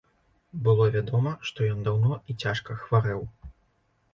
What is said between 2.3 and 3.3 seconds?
і цяжка хварэў.